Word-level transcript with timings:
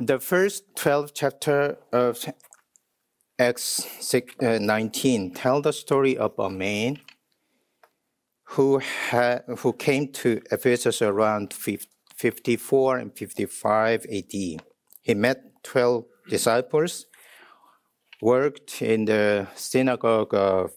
the 0.00 0.18
first 0.18 0.64
12 0.76 1.12
chapter 1.14 1.78
of 1.92 2.24
Acts 3.38 3.86
6, 4.00 4.34
uh, 4.42 4.58
19 4.60 5.32
tell 5.32 5.60
the 5.60 5.72
story 5.72 6.16
of 6.16 6.32
a 6.38 6.50
man 6.50 6.98
who, 8.44 8.80
who 9.58 9.72
came 9.72 10.12
to 10.12 10.40
Ephesus 10.50 11.02
around 11.02 11.52
54 11.52 12.98
and 12.98 13.16
55 13.16 14.06
AD. 14.12 14.32
He 14.32 15.14
met 15.14 15.42
12 15.64 16.04
disciples, 16.28 17.06
worked 18.20 18.82
in 18.82 19.06
the 19.06 19.48
synagogue 19.54 20.34
of, 20.34 20.70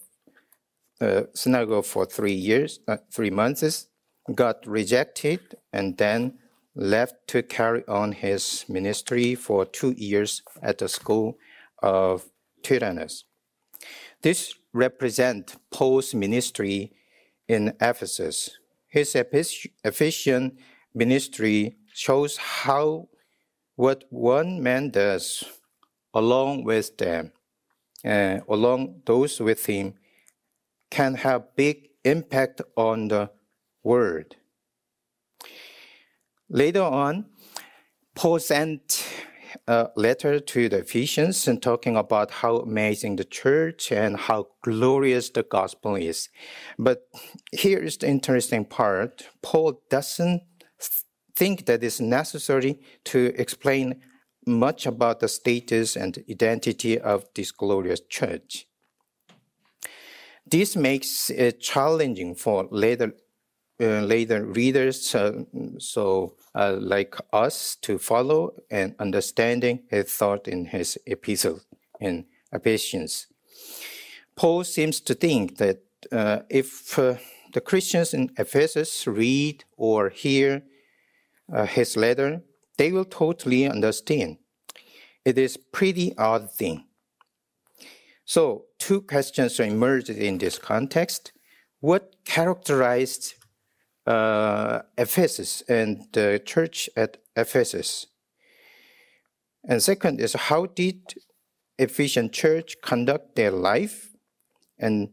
uh, 1.00 1.22
synagogue 1.34 1.84
for 1.84 2.04
three 2.04 2.32
years, 2.32 2.80
uh, 2.88 2.96
three 3.12 3.30
months, 3.30 3.86
got 4.34 4.66
rejected, 4.66 5.40
and 5.72 5.96
then 5.96 6.38
left 6.78 7.14
to 7.26 7.42
carry 7.42 7.84
on 7.88 8.12
his 8.12 8.64
ministry 8.68 9.34
for 9.34 9.64
two 9.64 9.90
years 9.96 10.42
at 10.62 10.78
the 10.78 10.88
school 10.88 11.36
of 11.82 12.30
Tyrannus. 12.62 13.24
This 14.22 14.54
represents 14.72 15.56
Paul's 15.72 16.14
ministry 16.14 16.92
in 17.48 17.74
Ephesus. 17.80 18.50
His 18.86 19.16
efficient 19.16 20.58
ministry 20.94 21.76
shows 21.92 22.36
how 22.36 23.08
what 23.74 24.04
one 24.10 24.62
man 24.62 24.90
does 24.90 25.44
along 26.14 26.64
with 26.64 26.96
them, 26.96 27.32
uh, 28.04 28.38
along 28.48 29.02
those 29.04 29.40
with 29.40 29.66
him, 29.66 29.94
can 30.90 31.14
have 31.14 31.54
big 31.56 31.88
impact 32.04 32.60
on 32.76 33.08
the 33.08 33.30
world. 33.82 34.37
Later 36.50 36.82
on, 36.82 37.26
Paul 38.14 38.38
sent 38.38 39.06
a 39.66 39.88
letter 39.96 40.40
to 40.40 40.68
the 40.68 40.78
Ephesians 40.78 41.46
and 41.46 41.62
talking 41.62 41.96
about 41.96 42.30
how 42.30 42.56
amazing 42.56 43.16
the 43.16 43.24
church 43.24 43.92
and 43.92 44.16
how 44.16 44.48
glorious 44.62 45.30
the 45.30 45.42
gospel 45.42 45.94
is. 45.96 46.28
But 46.78 47.02
here 47.52 47.78
is 47.78 47.98
the 47.98 48.08
interesting 48.08 48.64
part. 48.64 49.26
Paul 49.42 49.82
doesn't 49.90 50.42
think 51.36 51.66
that 51.66 51.84
it's 51.84 52.00
necessary 52.00 52.80
to 53.04 53.32
explain 53.36 54.00
much 54.46 54.86
about 54.86 55.20
the 55.20 55.28
status 55.28 55.96
and 55.96 56.24
identity 56.30 56.98
of 56.98 57.26
this 57.34 57.52
glorious 57.52 58.00
church. 58.08 58.66
This 60.50 60.74
makes 60.76 61.28
it 61.28 61.60
challenging 61.60 62.34
for 62.34 62.66
later 62.70 63.12
uh, 63.80 64.00
later 64.00 64.44
readers, 64.44 65.14
uh, 65.14 65.44
so 65.78 66.34
uh, 66.54 66.76
like 66.78 67.16
us, 67.32 67.76
to 67.82 67.98
follow 67.98 68.54
and 68.70 68.94
understanding 68.98 69.82
his 69.90 70.12
thought 70.12 70.48
in 70.48 70.66
his 70.66 70.98
epistle 71.06 71.60
in 72.00 72.26
Ephesians. 72.52 73.26
Paul 74.36 74.64
seems 74.64 75.00
to 75.00 75.14
think 75.14 75.58
that 75.58 75.82
uh, 76.12 76.40
if 76.48 76.98
uh, 76.98 77.16
the 77.52 77.60
Christians 77.60 78.14
in 78.14 78.30
Ephesus 78.38 79.06
read 79.06 79.64
or 79.76 80.10
hear 80.10 80.62
uh, 81.52 81.66
his 81.66 81.96
letter, 81.96 82.42
they 82.76 82.92
will 82.92 83.04
totally 83.04 83.68
understand. 83.68 84.38
It 85.24 85.38
is 85.38 85.56
pretty 85.56 86.16
odd 86.16 86.52
thing. 86.52 86.84
So 88.24 88.66
two 88.78 89.00
questions 89.00 89.58
emerged 89.58 90.10
in 90.10 90.38
this 90.38 90.58
context. 90.58 91.32
What 91.80 92.16
characterized 92.24 93.34
Ephesus 94.96 95.62
and 95.68 96.06
the 96.12 96.40
church 96.44 96.88
at 96.96 97.18
Ephesus. 97.36 98.06
And 99.64 99.82
second 99.82 100.20
is 100.20 100.32
how 100.34 100.66
did 100.66 101.14
Ephesian 101.78 102.30
church 102.30 102.76
conduct 102.82 103.36
their 103.36 103.50
life 103.50 104.12
and 104.78 105.10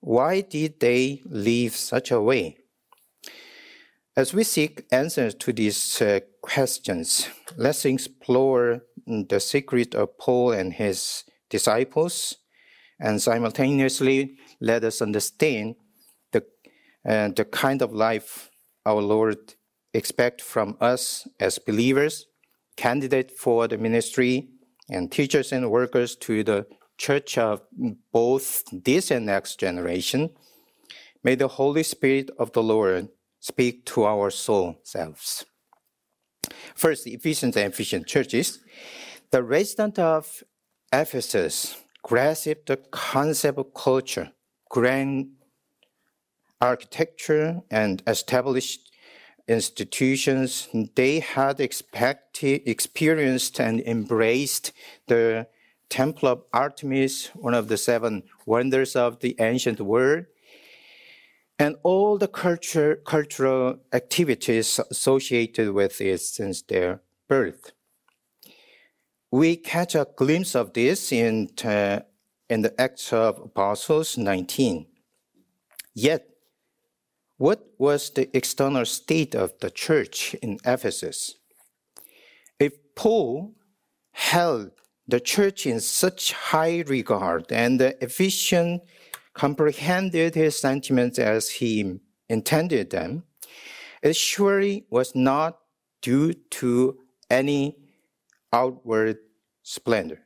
why 0.00 0.40
did 0.40 0.80
they 0.80 1.22
live 1.26 1.74
such 1.74 2.10
a 2.10 2.20
way? 2.20 2.56
As 4.16 4.34
we 4.34 4.44
seek 4.44 4.84
answers 4.90 5.34
to 5.36 5.52
these 5.52 6.02
uh, 6.02 6.20
questions, 6.42 7.28
let's 7.56 7.84
explore 7.84 8.82
the 9.06 9.40
secret 9.40 9.94
of 9.94 10.18
Paul 10.18 10.52
and 10.52 10.72
his 10.72 11.24
disciples, 11.50 12.36
and 13.00 13.22
simultaneously 13.22 14.36
let 14.60 14.82
us 14.84 15.00
understand 15.00 15.76
and 17.04 17.36
the 17.36 17.44
kind 17.44 17.82
of 17.82 17.92
life 17.92 18.50
our 18.84 19.00
Lord 19.00 19.54
expects 19.94 20.44
from 20.44 20.76
us 20.80 21.26
as 21.40 21.58
believers, 21.58 22.26
candidate 22.76 23.30
for 23.30 23.68
the 23.68 23.78
ministry, 23.78 24.48
and 24.88 25.12
teachers 25.12 25.52
and 25.52 25.70
workers 25.70 26.16
to 26.16 26.42
the 26.42 26.66
church 26.96 27.38
of 27.38 27.62
both 28.12 28.64
this 28.72 29.10
and 29.10 29.26
next 29.26 29.60
generation. 29.60 30.30
May 31.22 31.34
the 31.34 31.48
Holy 31.48 31.82
Spirit 31.82 32.30
of 32.38 32.52
the 32.52 32.62
Lord 32.62 33.08
speak 33.40 33.84
to 33.86 34.04
our 34.04 34.30
soul 34.30 34.80
selves. 34.82 35.44
First, 36.74 37.06
Ephesians 37.06 37.56
and 37.56 37.72
Ephesian 37.72 38.04
churches. 38.04 38.60
The 39.30 39.42
resident 39.42 39.98
of 39.98 40.42
Ephesus 40.92 41.76
grasped 42.02 42.66
the 42.66 42.78
concept 42.90 43.58
of 43.58 43.74
culture, 43.74 44.32
grand 44.70 45.28
architecture 46.60 47.62
and 47.70 48.02
established 48.06 48.90
institutions, 49.46 50.68
they 50.94 51.20
had 51.20 51.60
expected, 51.60 52.62
experienced 52.66 53.58
and 53.60 53.80
embraced 53.80 54.72
the 55.06 55.46
Temple 55.88 56.28
of 56.28 56.42
Artemis, 56.52 57.28
one 57.34 57.54
of 57.54 57.68
the 57.68 57.78
seven 57.78 58.24
wonders 58.44 58.94
of 58.94 59.20
the 59.20 59.34
ancient 59.40 59.80
world, 59.80 60.26
and 61.58 61.76
all 61.82 62.18
the 62.18 62.28
culture, 62.28 62.96
cultural 62.96 63.78
activities 63.92 64.78
associated 64.90 65.72
with 65.72 66.00
it 66.00 66.20
since 66.20 66.62
their 66.62 67.00
birth. 67.26 67.72
We 69.30 69.56
catch 69.56 69.94
a 69.94 70.06
glimpse 70.16 70.54
of 70.54 70.72
this 70.72 71.10
in, 71.10 71.48
uh, 71.64 72.00
in 72.48 72.62
the 72.62 72.78
Acts 72.80 73.12
of 73.12 73.38
Apostles 73.38 74.16
19. 74.16 74.86
Yet, 75.94 76.28
what 77.38 77.64
was 77.78 78.10
the 78.10 78.28
external 78.36 78.84
state 78.84 79.34
of 79.34 79.52
the 79.60 79.70
church 79.70 80.34
in 80.42 80.58
Ephesus? 80.64 81.36
If 82.58 82.72
Paul 82.96 83.54
held 84.10 84.72
the 85.06 85.20
church 85.20 85.64
in 85.64 85.80
such 85.80 86.32
high 86.32 86.84
regard 86.86 87.50
and 87.50 87.80
the 87.80 87.96
Ephesian 88.02 88.80
comprehended 89.32 90.34
his 90.34 90.58
sentiments 90.58 91.18
as 91.18 91.48
he 91.48 92.00
intended 92.28 92.90
them, 92.90 93.22
it 94.02 94.16
surely 94.16 94.84
was 94.90 95.14
not 95.14 95.58
due 96.02 96.32
to 96.32 96.98
any 97.30 97.76
outward 98.52 99.18
splendor. 99.62 100.22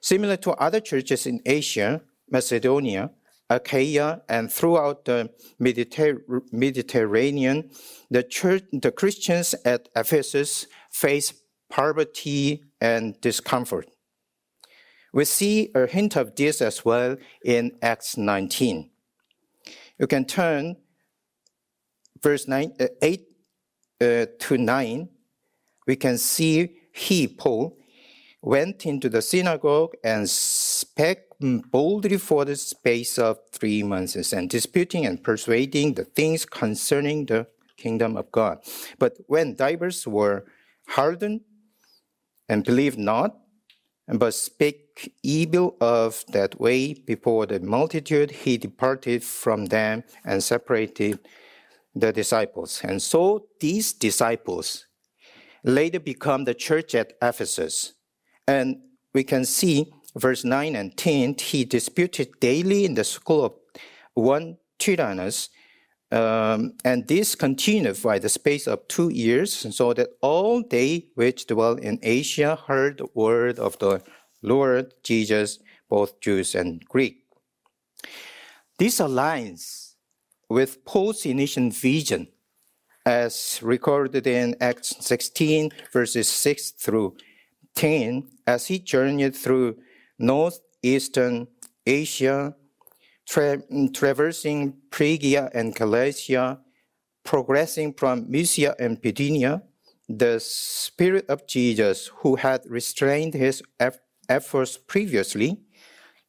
Similar 0.00 0.36
to 0.38 0.52
other 0.52 0.80
churches 0.80 1.26
in 1.26 1.40
Asia, 1.46 2.02
Macedonia, 2.30 3.10
Achaia 3.48 4.22
and 4.28 4.52
throughout 4.52 5.04
the 5.04 5.30
Mediterranean, 5.58 7.70
the 8.10 8.22
church, 8.22 8.64
the 8.72 8.90
Christians 8.90 9.54
at 9.64 9.88
Ephesus 9.94 10.66
faced 10.90 11.34
poverty 11.68 12.64
and 12.80 13.20
discomfort. 13.20 13.88
We 15.12 15.24
see 15.24 15.70
a 15.74 15.86
hint 15.86 16.16
of 16.16 16.34
this 16.34 16.60
as 16.60 16.84
well 16.84 17.16
in 17.44 17.72
Acts 17.80 18.16
19. 18.16 18.90
You 19.98 20.06
can 20.06 20.24
turn 20.24 20.76
verse 22.22 22.46
nine, 22.46 22.72
uh, 22.80 22.88
8 23.00 23.26
uh, 24.00 24.26
to 24.38 24.58
9. 24.58 25.08
We 25.86 25.96
can 25.96 26.18
see 26.18 26.76
he, 26.92 27.28
Paul, 27.28 27.78
went 28.42 28.84
into 28.84 29.08
the 29.08 29.22
synagogue 29.22 29.94
and 30.04 30.28
spake 30.28 31.25
Mm, 31.42 31.70
boldly 31.70 32.16
for 32.16 32.46
the 32.46 32.56
space 32.56 33.18
of 33.18 33.38
three 33.52 33.82
months 33.82 34.32
and 34.32 34.48
disputing 34.48 35.04
and 35.04 35.22
persuading 35.22 35.92
the 35.92 36.04
things 36.04 36.46
concerning 36.46 37.26
the 37.26 37.46
kingdom 37.76 38.16
of 38.16 38.32
God. 38.32 38.58
But 38.98 39.18
when 39.26 39.54
divers 39.54 40.06
were 40.06 40.46
hardened 40.88 41.42
and 42.48 42.64
believed 42.64 42.98
not, 42.98 43.36
but 44.08 44.32
spake 44.32 45.12
evil 45.22 45.76
of 45.78 46.24
that 46.28 46.58
way 46.58 46.94
before 46.94 47.44
the 47.44 47.60
multitude, 47.60 48.30
he 48.30 48.56
departed 48.56 49.22
from 49.22 49.66
them 49.66 50.04
and 50.24 50.42
separated 50.42 51.18
the 51.94 52.14
disciples. 52.14 52.80
And 52.82 53.02
so 53.02 53.48
these 53.60 53.92
disciples 53.92 54.86
later 55.64 56.00
become 56.00 56.44
the 56.44 56.54
church 56.54 56.94
at 56.94 57.12
Ephesus. 57.20 57.92
And 58.48 58.76
we 59.12 59.24
can 59.24 59.44
see 59.44 59.92
verse 60.16 60.44
9 60.44 60.74
and 60.74 60.96
10, 60.96 61.36
he 61.38 61.64
disputed 61.64 62.28
daily 62.40 62.84
in 62.84 62.94
the 62.94 63.04
school 63.04 63.44
of 63.44 63.52
one 64.14 64.56
Tyrannus, 64.78 65.50
Um, 66.12 66.74
and 66.84 67.08
this 67.08 67.34
continued 67.34 68.00
by 68.00 68.20
the 68.20 68.28
space 68.28 68.68
of 68.68 68.86
two 68.86 69.10
years, 69.10 69.52
so 69.74 69.92
that 69.92 70.10
all 70.22 70.62
they 70.62 71.10
which 71.16 71.46
dwell 71.46 71.74
in 71.74 71.98
Asia 72.00 72.54
heard 72.54 72.98
the 72.98 73.08
word 73.12 73.58
of 73.58 73.76
the 73.78 74.00
Lord 74.40 74.94
Jesus, 75.02 75.58
both 75.88 76.20
Jews 76.20 76.54
and 76.54 76.84
Greek. 76.86 77.24
This 78.78 79.00
aligns 79.00 79.94
with 80.48 80.84
Paul's 80.84 81.26
initial 81.26 81.70
vision 81.70 82.28
as 83.04 83.58
recorded 83.60 84.26
in 84.26 84.54
Acts 84.60 84.94
16, 85.00 85.72
verses 85.92 86.28
6 86.28 86.70
through 86.78 87.16
10, 87.74 88.28
as 88.46 88.68
he 88.68 88.78
journeyed 88.78 89.34
through 89.34 89.76
northeastern 90.18 91.48
Asia 91.86 92.54
tra- 93.26 93.62
traversing 93.92 94.74
Phrygia 94.90 95.50
and 95.52 95.74
Galatia, 95.74 96.60
progressing 97.24 97.92
from 97.92 98.30
Mysia 98.30 98.74
and 98.78 99.00
Bithynia, 99.00 99.62
the 100.08 100.38
Spirit 100.40 101.26
of 101.28 101.46
Jesus, 101.46 102.10
who 102.18 102.36
had 102.36 102.62
restrained 102.68 103.34
his 103.34 103.62
eff- 103.80 103.98
efforts 104.28 104.78
previously, 104.78 105.58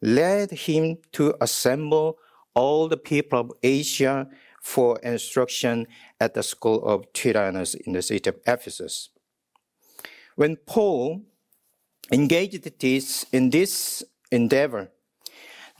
led 0.02 0.52
him 0.52 0.98
to 1.14 1.36
assemble 1.42 2.18
all 2.56 2.88
the 2.88 2.98
people 2.98 3.40
of 3.40 3.52
Asia 3.62 4.28
for 4.62 5.00
instruction 5.00 5.88
at 6.20 6.34
the 6.34 6.44
school 6.44 6.84
of 6.84 7.06
Tyrannus 7.14 7.76
in 7.76 7.94
the 7.94 8.02
city 8.02 8.30
of 8.30 8.38
Ephesus. 8.48 9.10
When 10.36 10.56
Paul 10.56 11.24
engaged 12.12 12.80
this, 12.80 13.26
in 13.32 13.50
this 13.50 14.04
endeavor, 14.32 14.92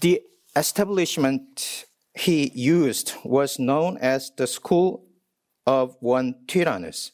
the 0.02 0.22
establishment 0.56 1.86
he 2.14 2.52
used 2.54 3.14
was 3.24 3.60
known 3.60 3.98
as 3.98 4.32
the 4.38 4.48
School 4.48 5.06
of 5.66 5.96
One 6.00 6.36
Tyrannus. 6.48 7.12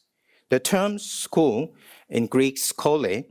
The 0.49 0.59
term 0.59 0.99
school 0.99 1.73
in 2.09 2.27
Greek 2.27 2.57
skole 2.57 3.25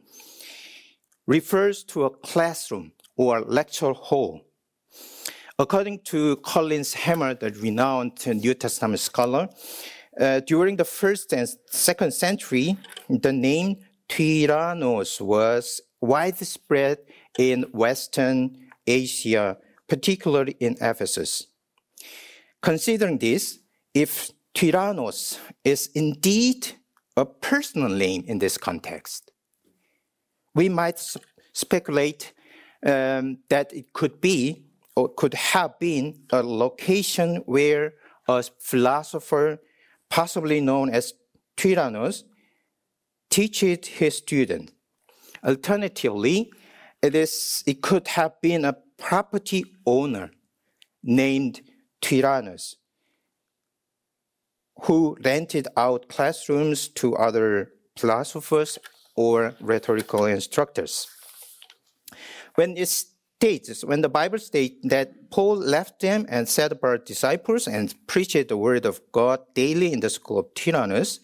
refers 1.27 1.85
to 1.85 2.05
a 2.05 2.11
classroom 2.11 2.93
or 3.17 3.41
lecture 3.43 3.93
hall. 3.93 4.41
According 5.59 6.01
to 6.07 6.37
Colin 6.37 6.81
Hemer, 6.81 7.39
the 7.39 7.51
renowned 7.51 8.27
New 8.27 8.55
Testament 8.55 9.01
scholar, 9.01 9.49
uh, 10.21 10.41
during 10.41 10.77
the 10.77 10.85
first 10.85 11.33
and 11.33 11.49
second 11.71 12.13
century, 12.13 12.77
the 13.09 13.33
name 13.33 13.77
Tyrannos 14.13 15.23
was 15.23 15.81
widespread 16.03 16.99
in 17.39 17.63
Western 17.73 18.69
Asia 18.87 19.57
particularly 19.89 20.55
in 20.61 20.77
Ephesus. 20.83 21.47
Considering 22.61 23.17
this, 23.17 23.59
if 23.95 24.31
Tyrannos 24.55 25.39
is 25.65 25.89
indeed 25.95 26.73
a 27.17 27.25
personal 27.25 27.89
name 27.89 28.23
in 28.27 28.39
this 28.39 28.59
context, 28.59 29.31
we 30.55 30.69
might 30.69 31.01
speculate 31.55 32.35
um, 32.85 33.39
that 33.49 33.73
it 33.73 33.95
could 33.95 34.21
be 34.21 34.67
or 34.95 35.09
could 35.09 35.33
have 35.33 35.79
been 35.79 36.21
a 36.33 36.43
location 36.43 37.37
where 37.47 37.95
a 38.29 38.43
philosopher, 38.59 39.59
possibly 40.11 40.61
known 40.61 40.91
as 40.91 41.15
Tyrannos, 41.57 42.25
teaches 43.33 43.89
his 43.89 44.19
student. 44.19 44.71
Alternatively, 45.43 46.53
it, 47.03 47.15
is, 47.15 47.65
it 47.67 47.81
could 47.81 48.07
have 48.09 48.39
been 48.43 48.65
a 48.67 48.77
property 48.99 49.65
owner 49.87 50.31
named 51.03 51.63
Tyrannus, 52.03 52.77
who 54.83 55.17
rented 55.25 55.67
out 55.79 56.09
classrooms 56.09 56.89
to 56.89 57.17
other 57.17 57.73
philosophers 57.97 58.79
or 59.17 59.55
rhetorical 59.61 60.27
instructors. 60.27 61.09
When 62.57 62.77
it 62.77 62.89
states, 62.89 63.83
when 63.83 64.03
the 64.03 64.11
Bible 64.11 64.39
states 64.39 64.77
that 64.85 65.31
Paul 65.31 65.57
left 65.57 66.01
them 66.01 66.27
and 66.29 66.47
set 66.47 66.71
apart 66.71 67.07
disciples 67.07 67.67
and 67.67 67.95
preached 68.07 68.49
the 68.49 68.59
word 68.59 68.85
of 68.85 69.01
God 69.11 69.41
daily 69.55 69.91
in 69.91 70.01
the 70.01 70.11
school 70.11 70.41
of 70.41 70.55
Tyrannus, 70.55 71.21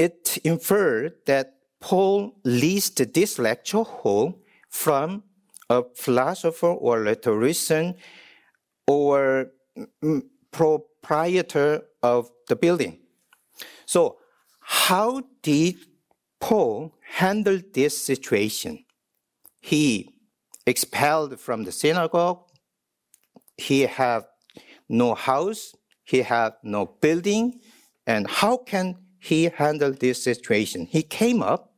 it 0.00 0.38
inferred 0.44 1.12
that 1.26 1.56
Paul 1.78 2.34
leased 2.44 3.12
this 3.12 3.38
lecture 3.38 3.82
hall 3.82 4.40
from 4.70 5.22
a 5.68 5.82
philosopher 5.94 6.72
or 6.86 7.00
rhetorician 7.00 7.96
or 8.86 9.52
proprietor 10.52 11.82
of 12.02 12.30
the 12.48 12.56
building. 12.56 12.98
So, 13.84 14.16
how 14.60 15.22
did 15.42 15.76
Paul 16.40 16.94
handle 17.02 17.60
this 17.74 17.94
situation? 18.02 18.84
He 19.60 20.08
expelled 20.66 21.38
from 21.38 21.64
the 21.64 21.72
synagogue. 21.72 22.40
He 23.58 23.82
had 23.82 24.22
no 24.88 25.14
house. 25.14 25.74
He 26.04 26.22
had 26.22 26.54
no 26.62 26.86
building. 26.86 27.60
And 28.06 28.26
how 28.26 28.56
can 28.56 28.96
he 29.20 29.44
handled 29.44 30.00
this 30.00 30.22
situation? 30.22 30.86
He 30.86 31.02
came 31.02 31.42
up 31.42 31.72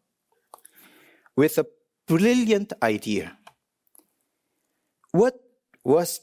with 1.36 1.58
a 1.58 1.66
brilliant 2.06 2.72
idea. 2.82 3.36
What 5.12 5.34
was 5.84 6.20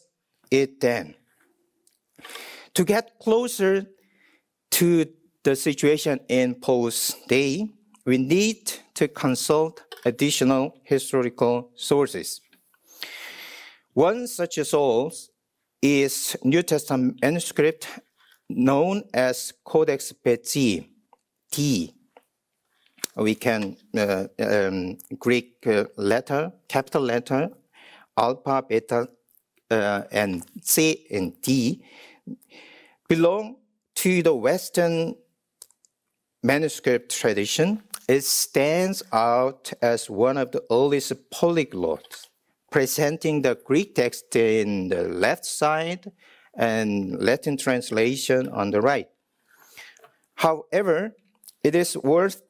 it 0.49 0.81
then? 0.81 1.15
To 2.73 2.83
get 2.83 3.19
closer 3.19 3.85
to 4.71 5.05
the 5.43 5.55
situation 5.55 6.19
in 6.29 6.55
Paul's 6.55 7.15
day, 7.27 7.69
we 8.05 8.17
need 8.17 8.71
to 8.95 9.07
consult 9.07 9.81
additional 10.05 10.79
historical 10.83 11.71
sources. 11.75 12.41
One 13.93 14.27
such 14.27 14.55
source 14.65 15.29
is 15.81 16.37
New 16.43 16.63
Testament 16.63 17.19
manuscript 17.21 17.87
known 18.49 19.03
as 19.13 19.53
Codex 19.63 20.13
Bezae, 20.25 20.87
T. 21.51 21.93
We 23.15 23.35
can 23.35 23.75
uh, 23.97 24.27
um, 24.39 24.97
Greek 25.17 25.57
uh, 25.65 25.85
letter, 25.97 26.53
capital 26.67 27.01
letter, 27.01 27.49
alpha, 28.17 28.63
beta, 28.67 29.09
uh, 29.71 30.03
and 30.11 30.43
C 30.61 31.05
and 31.11 31.39
D 31.41 31.83
belong 33.07 33.57
to 33.95 34.21
the 34.23 34.33
Western 34.33 35.15
manuscript 36.43 37.11
tradition. 37.13 37.83
It 38.07 38.23
stands 38.23 39.03
out 39.11 39.71
as 39.81 40.09
one 40.09 40.37
of 40.37 40.51
the 40.51 40.63
earliest 40.71 41.29
polyglots, 41.31 42.27
presenting 42.71 43.41
the 43.41 43.55
Greek 43.65 43.95
text 43.95 44.35
in 44.35 44.89
the 44.89 45.03
left 45.03 45.45
side 45.45 46.11
and 46.55 47.21
Latin 47.21 47.57
translation 47.57 48.47
on 48.49 48.71
the 48.71 48.81
right. 48.81 49.09
However, 50.35 51.15
it 51.63 51.75
is 51.75 51.97
worth 51.97 52.41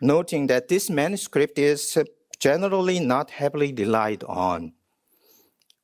noting 0.00 0.46
that 0.48 0.68
this 0.68 0.90
manuscript 0.90 1.58
is 1.58 1.98
generally 2.38 3.00
not 3.00 3.30
heavily 3.30 3.72
relied 3.72 4.22
on 4.24 4.72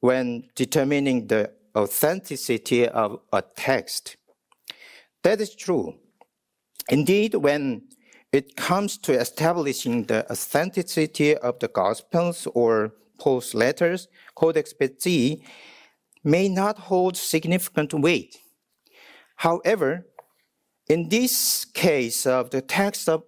when 0.00 0.44
determining 0.54 1.26
the 1.26 1.52
authenticity 1.76 2.88
of 2.88 3.20
a 3.32 3.42
text. 3.42 4.16
That 5.22 5.40
is 5.40 5.54
true. 5.54 5.94
Indeed, 6.88 7.34
when 7.34 7.82
it 8.32 8.56
comes 8.56 8.98
to 8.98 9.12
establishing 9.12 10.04
the 10.04 10.30
authenticity 10.30 11.36
of 11.36 11.58
the 11.58 11.68
Gospels 11.68 12.46
or 12.54 12.92
Paul's 13.18 13.54
letters, 13.54 14.08
Codex 14.34 14.72
Bezae 14.72 15.42
may 16.24 16.48
not 16.48 16.78
hold 16.78 17.16
significant 17.16 17.92
weight. 17.94 18.38
However, 19.36 20.06
in 20.90 21.08
this 21.08 21.64
case 21.64 22.26
of 22.26 22.50
the 22.50 22.60
text 22.60 23.08
of 23.08 23.22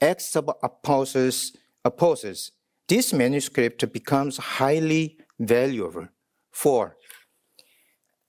Acts 0.00 0.36
of 0.36 0.48
Apostles, 0.62 1.56
Apostles 1.84 2.52
this 2.86 3.12
manuscript 3.12 3.92
becomes 3.92 4.36
highly 4.36 5.18
valuable. 5.38 6.06
For 6.52 6.96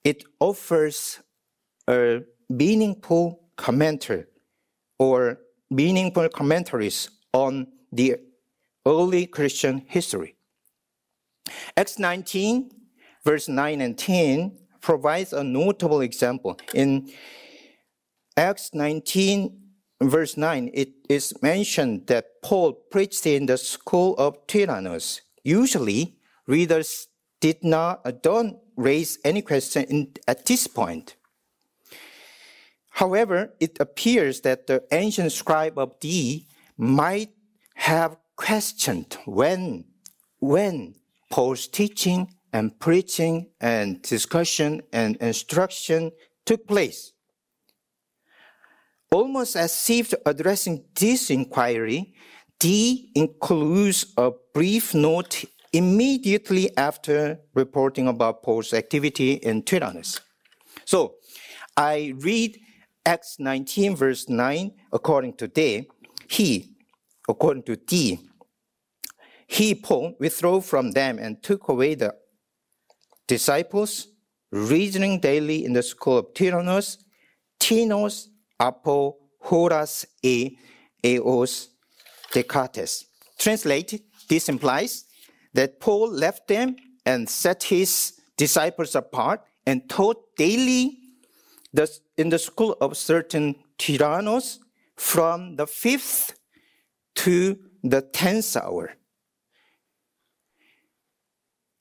it 0.03 0.23
offers 0.39 1.19
a 1.87 2.21
meaningful 2.49 3.49
commentary 3.55 4.25
or 4.97 5.39
meaningful 5.69 6.29
commentaries 6.29 7.09
on 7.33 7.67
the 7.91 8.17
early 8.85 9.27
Christian 9.27 9.83
history. 9.87 10.35
Acts 11.77 11.99
19, 11.99 12.71
verse 13.23 13.47
9 13.47 13.81
and 13.81 13.97
10 13.97 14.57
provides 14.79 15.33
a 15.33 15.43
notable 15.43 16.01
example. 16.01 16.59
In 16.73 17.11
Acts 18.41 18.73
19, 18.73 19.55
verse 20.01 20.35
9, 20.35 20.71
it 20.73 20.93
is 21.07 21.31
mentioned 21.43 22.07
that 22.07 22.41
Paul 22.41 22.73
preached 22.73 23.27
in 23.27 23.45
the 23.45 23.55
school 23.55 24.15
of 24.17 24.47
Tyrannus. 24.47 25.21
Usually, 25.43 26.15
readers 26.47 27.07
did 27.39 27.63
not, 27.63 28.01
uh, 28.03 28.09
don't 28.09 28.57
raise 28.75 29.19
any 29.23 29.43
question 29.43 29.83
in, 29.83 30.13
at 30.27 30.47
this 30.47 30.65
point. 30.65 31.17
However, 32.89 33.53
it 33.59 33.77
appears 33.79 34.41
that 34.41 34.65
the 34.65 34.85
ancient 34.91 35.33
scribe 35.33 35.77
of 35.77 35.99
D 35.99 36.47
might 36.79 37.29
have 37.75 38.17
questioned 38.37 39.19
when, 39.25 39.85
when 40.39 40.95
Paul's 41.29 41.67
teaching 41.67 42.33
and 42.51 42.79
preaching 42.79 43.51
and 43.61 44.01
discussion 44.01 44.81
and 44.91 45.15
instruction 45.17 46.11
took 46.43 46.65
place. 46.67 47.13
Almost 49.11 49.57
as 49.57 49.89
if 49.89 50.13
addressing 50.25 50.85
this 50.95 51.29
inquiry, 51.29 52.13
D 52.59 53.11
includes 53.13 54.05
a 54.15 54.31
brief 54.53 54.93
note 54.93 55.43
immediately 55.73 56.75
after 56.77 57.39
reporting 57.53 58.07
about 58.07 58.41
Paul's 58.41 58.73
activity 58.73 59.33
in 59.33 59.63
Tyrannus. 59.63 60.21
So 60.85 61.15
I 61.75 62.13
read 62.19 62.57
Acts 63.05 63.37
19, 63.37 63.97
verse 63.97 64.29
9, 64.29 64.71
according 64.93 65.33
to 65.37 65.47
D. 65.47 65.89
He, 66.29 66.75
according 67.27 67.63
to 67.63 67.75
D, 67.75 68.19
he, 69.45 69.75
Paul, 69.75 70.15
withdrew 70.17 70.61
from 70.61 70.91
them 70.91 71.19
and 71.19 71.43
took 71.43 71.67
away 71.67 71.95
the 71.95 72.15
disciples, 73.27 74.07
reasoning 74.49 75.19
daily 75.19 75.65
in 75.65 75.73
the 75.73 75.83
school 75.83 76.19
of 76.19 76.33
Tyrannus, 76.33 76.97
Tinos, 77.59 78.27
Apo, 78.61 79.17
Horas, 79.45 80.05
E, 80.21 80.57
Eos, 81.03 81.69
dekates. 82.31 83.05
Translated, 83.39 84.01
this 84.29 84.47
implies 84.49 85.05
that 85.53 85.79
Paul 85.79 86.11
left 86.11 86.47
them 86.47 86.75
and 87.05 87.27
set 87.27 87.63
his 87.63 88.13
disciples 88.37 88.95
apart 88.95 89.41
and 89.65 89.89
taught 89.89 90.35
daily 90.37 90.97
in 92.17 92.29
the 92.29 92.39
school 92.39 92.77
of 92.79 92.95
certain 92.95 93.55
Tyrannos 93.79 94.59
from 94.95 95.55
the 95.55 95.65
fifth 95.65 96.37
to 97.15 97.57
the 97.83 98.01
tenth 98.01 98.55
hour. 98.55 98.93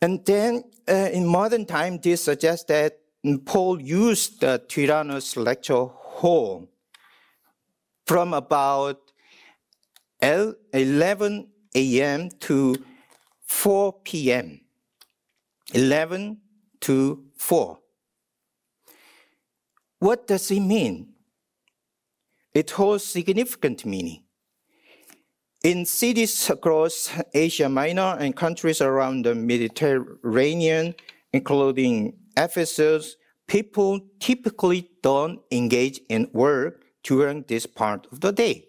And 0.00 0.24
then 0.24 0.64
uh, 0.88 1.10
in 1.12 1.26
modern 1.26 1.66
time, 1.66 1.98
this 1.98 2.24
suggests 2.24 2.64
that 2.64 3.00
Paul 3.44 3.80
used 3.82 4.40
the 4.40 4.62
Tyrannus 4.66 5.36
lecture 5.36 5.88
hall 6.20 6.68
from 8.06 8.34
about 8.34 8.98
11 10.22 11.48
a.m. 11.74 12.28
to 12.40 12.76
4 13.46 13.92
p.m. 14.04 14.60
11 15.72 16.38
to 16.80 17.24
4. 17.36 17.78
What 19.98 20.26
does 20.26 20.50
it 20.50 20.60
mean? 20.60 21.14
It 22.52 22.70
holds 22.70 23.04
significant 23.04 23.86
meaning. 23.86 24.24
In 25.62 25.84
cities 25.84 26.50
across 26.50 27.10
Asia 27.32 27.68
Minor 27.68 28.16
and 28.18 28.34
countries 28.34 28.80
around 28.80 29.24
the 29.24 29.34
Mediterranean, 29.34 30.94
including 31.32 32.14
Ephesus, 32.36 33.16
people 33.50 33.98
typically 34.20 34.88
don't 35.02 35.40
engage 35.50 36.00
in 36.08 36.30
work 36.32 36.84
during 37.02 37.42
this 37.48 37.66
part 37.66 38.06
of 38.12 38.20
the 38.20 38.30
day. 38.30 38.68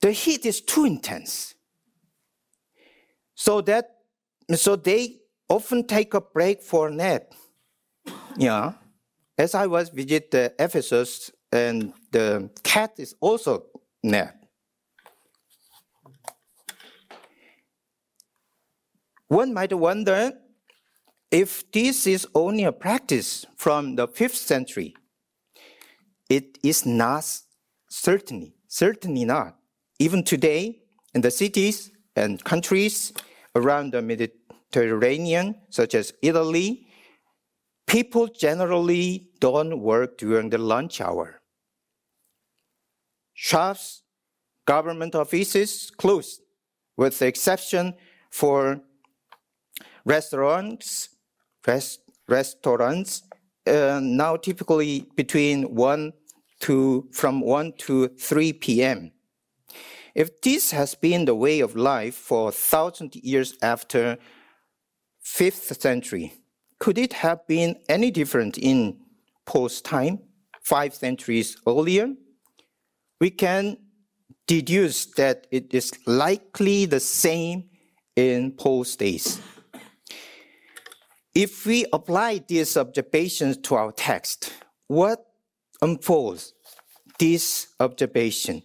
The 0.00 0.12
heat 0.12 0.46
is 0.46 0.60
too 0.60 0.84
intense. 0.84 1.56
So 3.34 3.60
that 3.62 3.90
so 4.54 4.76
they 4.76 5.18
often 5.48 5.84
take 5.84 6.14
a 6.14 6.20
break 6.20 6.62
for 6.62 6.88
a 6.88 6.92
nap. 6.92 7.34
Yeah. 8.36 8.74
As 9.36 9.56
I 9.56 9.66
was 9.66 9.88
visit 9.88 10.30
the 10.30 10.54
Ephesus 10.60 11.32
and 11.50 11.92
the 12.12 12.50
cat 12.62 12.92
is 12.98 13.16
also 13.20 13.64
nap. 14.04 14.36
One 19.26 19.52
might 19.52 19.72
wonder 19.72 20.32
if 21.32 21.72
this 21.72 22.06
is 22.06 22.28
only 22.34 22.64
a 22.64 22.72
practice 22.72 23.46
from 23.56 23.96
the 23.96 24.06
fifth 24.06 24.36
century. 24.36 24.94
It 26.28 26.58
is 26.62 26.84
not 26.84 27.24
certainly, 27.88 28.54
certainly 28.68 29.24
not. 29.24 29.56
Even 29.98 30.22
today, 30.22 30.82
in 31.14 31.22
the 31.22 31.30
cities 31.30 31.90
and 32.16 32.42
countries 32.44 33.14
around 33.56 33.92
the 33.92 34.02
Mediterranean, 34.02 35.54
such 35.70 35.94
as 35.94 36.12
Italy, 36.22 36.86
people 37.86 38.28
generally 38.28 39.30
don't 39.40 39.80
work 39.80 40.18
during 40.18 40.50
the 40.50 40.58
lunch 40.58 41.00
hour. 41.00 41.40
Shops, 43.32 44.02
government 44.66 45.14
offices 45.14 45.90
closed, 45.96 46.42
with 46.96 47.18
the 47.18 47.26
exception 47.26 47.94
for 48.30 48.82
restaurants, 50.04 51.08
rest, 51.66 52.00
restaurants, 52.28 53.22
uh, 53.66 54.00
now 54.02 54.36
typically 54.36 55.06
between 55.16 55.74
1 55.74 56.12
to, 56.60 57.08
from 57.12 57.40
1 57.40 57.72
to 57.78 58.08
3 58.08 58.52
p.m. 58.54 59.12
If 60.14 60.40
this 60.42 60.72
has 60.72 60.94
been 60.94 61.24
the 61.24 61.34
way 61.34 61.60
of 61.60 61.74
life 61.74 62.14
for 62.14 62.48
a 62.48 62.52
thousand 62.52 63.16
years 63.16 63.56
after 63.62 64.18
5th 65.24 65.80
century, 65.80 66.34
could 66.78 66.98
it 66.98 67.12
have 67.14 67.46
been 67.46 67.76
any 67.88 68.10
different 68.10 68.58
in 68.58 68.98
post 69.46 69.84
time, 69.84 70.18
five 70.60 70.94
centuries 70.94 71.56
earlier? 71.66 72.08
we 73.22 73.30
can 73.30 73.76
deduce 74.48 75.06
that 75.14 75.46
it 75.52 75.72
is 75.72 75.92
likely 76.08 76.86
the 76.86 76.98
same 76.98 77.62
in 78.16 78.50
Paul's 78.50 78.96
days. 78.96 79.40
If 81.34 81.64
we 81.64 81.86
apply 81.92 82.42
these 82.46 82.76
observations 82.76 83.56
to 83.58 83.74
our 83.74 83.92
text, 83.92 84.52
what 84.86 85.24
unfolds 85.80 86.52
this 87.18 87.68
observation? 87.80 88.62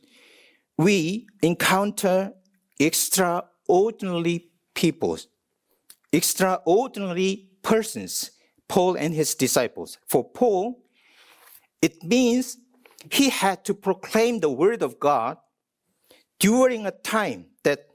We 0.78 1.28
encounter 1.42 2.34
extraordinary 2.78 4.50
people, 4.76 5.18
extraordinary 6.12 7.50
persons, 7.64 8.32
Paul 8.68 8.96
and 8.96 9.14
his 9.14 9.34
disciples. 9.34 9.98
For 10.08 10.30
Paul, 10.30 10.84
it 11.82 12.04
means 12.04 12.58
he 13.10 13.30
had 13.30 13.64
to 13.66 13.74
proclaim 13.74 14.42
the 14.42 14.50
word 14.50 14.82
of 14.82 15.00
God 15.00 15.38
during 16.40 16.86
a 16.86 16.92
time 16.92 17.46
that 17.64 17.88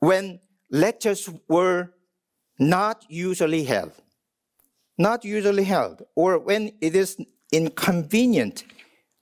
when 0.00 0.40
lectures 0.70 1.28
were 1.48 1.92
not 2.58 3.04
usually 3.08 3.64
held, 3.64 3.92
not 4.96 5.24
usually 5.24 5.64
held, 5.64 6.02
or 6.16 6.38
when 6.38 6.72
it 6.80 6.94
is 6.96 7.16
inconvenient 7.52 8.64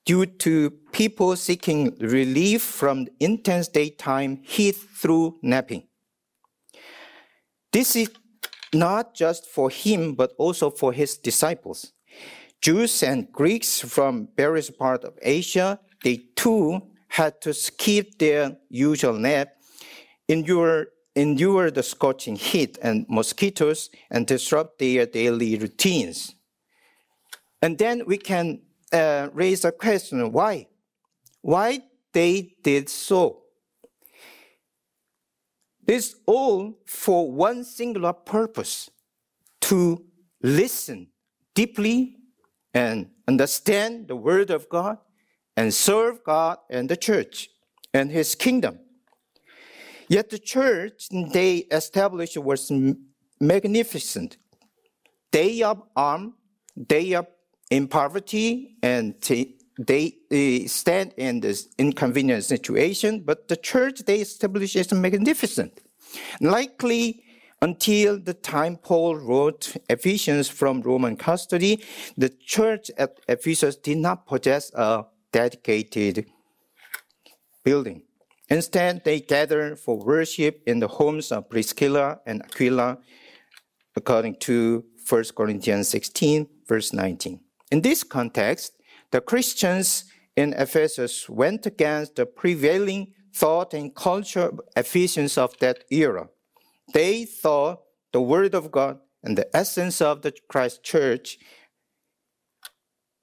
due 0.04 0.24
to 0.24 0.70
people 0.92 1.36
seeking 1.36 1.94
relief 2.00 2.62
from 2.62 3.06
intense 3.20 3.68
daytime 3.68 4.40
heat 4.42 4.76
through 4.76 5.36
napping. 5.42 5.82
This 7.72 7.96
is 7.96 8.10
not 8.72 9.14
just 9.14 9.46
for 9.46 9.68
him, 9.68 10.14
but 10.14 10.32
also 10.38 10.70
for 10.70 10.92
his 10.92 11.16
disciples. 11.18 11.92
Jews 12.62 13.02
and 13.02 13.30
Greeks 13.32 13.80
from 13.80 14.28
various 14.36 14.70
parts 14.70 15.04
of 15.04 15.18
Asia, 15.22 15.78
they 16.02 16.22
too 16.36 16.80
had 17.08 17.40
to 17.42 17.52
skip 17.52 18.18
their 18.18 18.56
usual 18.68 19.14
nap, 19.14 19.48
endure, 20.28 20.86
endure 21.16 21.70
the 21.70 21.82
scorching 21.82 22.36
heat 22.36 22.78
and 22.82 23.06
mosquitoes, 23.08 23.90
and 24.10 24.26
disrupt 24.26 24.78
their 24.78 25.06
daily 25.06 25.56
routines. 25.56 26.34
And 27.62 27.78
then 27.78 28.04
we 28.06 28.18
can 28.18 28.60
uh, 28.92 29.28
raise 29.32 29.64
a 29.64 29.72
question 29.72 30.30
why? 30.30 30.68
Why 31.40 31.80
they 32.12 32.54
did 32.62 32.88
so? 32.88 33.42
This 35.84 36.16
all 36.26 36.78
for 36.86 37.30
one 37.30 37.64
singular 37.64 38.12
purpose 38.12 38.90
to 39.62 40.04
listen 40.42 41.08
deeply 41.54 42.16
and 42.74 43.08
understand 43.26 44.08
the 44.08 44.16
Word 44.16 44.50
of 44.50 44.68
God 44.68 44.98
and 45.56 45.72
serve 45.72 46.22
God 46.24 46.58
and 46.68 46.88
the 46.88 46.96
church 46.96 47.48
and 47.94 48.10
His 48.10 48.34
kingdom. 48.34 48.80
Yet 50.08 50.30
the 50.30 50.38
church 50.38 51.08
they 51.32 51.58
established 51.70 52.36
was 52.38 52.72
magnificent. 53.40 54.36
They 55.32 55.62
are 55.62 55.82
armed, 55.94 56.34
they 56.76 57.14
are 57.14 57.26
in 57.70 57.88
poverty, 57.88 58.76
and 58.82 59.14
they 59.78 60.66
stand 60.68 61.12
in 61.16 61.40
this 61.40 61.68
inconvenient 61.78 62.44
situation, 62.44 63.22
but 63.24 63.48
the 63.48 63.56
church 63.56 64.04
they 64.06 64.20
established 64.20 64.76
is 64.76 64.92
magnificent. 64.92 65.80
Likely 66.40 67.22
Until 67.62 68.20
the 68.20 68.34
time 68.34 68.76
Paul 68.76 69.16
wrote 69.16 69.76
Ephesians 69.88 70.46
from 70.48 70.82
Roman 70.82 71.16
custody, 71.16 71.82
the 72.14 72.28
church 72.28 72.90
at 72.98 73.18
Ephesus 73.28 73.76
did 73.76 73.96
not 73.96 74.26
possess 74.26 74.70
a 74.74 75.06
dedicated 75.32 76.26
building. 77.64 78.02
Instead, 78.48 79.02
they 79.04 79.20
gathered 79.20 79.78
for 79.78 79.98
worship 79.98 80.62
in 80.66 80.78
the 80.78 80.88
homes 80.88 81.32
of 81.32 81.50
Priscilla 81.50 82.20
and 82.26 82.42
Aquila, 82.42 82.98
according 83.96 84.36
to 84.36 84.84
1 85.08 85.24
Corinthians 85.36 85.88
16, 85.88 86.48
verse 86.66 86.92
19. 86.92 87.40
In 87.72 87.80
this 87.80 88.04
context, 88.04 88.72
the 89.10 89.20
Christians 89.20 90.04
in 90.36 90.52
Ephesus 90.52 91.28
went 91.28 91.66
against 91.66 92.16
the 92.16 92.26
prevailing 92.26 93.12
thought 93.34 93.74
and 93.74 93.94
culture 93.94 94.48
of 94.48 94.60
Ephesians 94.76 95.36
of 95.36 95.56
that 95.58 95.84
era. 95.90 96.28
They 96.94 97.24
thought 97.24 97.82
the 98.12 98.20
Word 98.20 98.54
of 98.54 98.70
God 98.70 98.98
and 99.22 99.36
the 99.36 99.54
essence 99.56 100.00
of 100.00 100.22
the 100.22 100.32
Christ 100.48 100.82
Church 100.84 101.38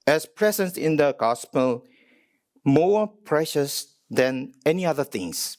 as 0.06 0.26
present 0.26 0.78
in 0.78 0.98
the 0.98 1.16
gospel 1.18 1.86
more 2.66 3.08
precious 3.08 3.93
than 4.14 4.54
any 4.66 4.86
other 4.86 5.04
things. 5.04 5.58